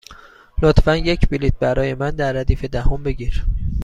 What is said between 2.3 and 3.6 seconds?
ردیف دهم بگیر.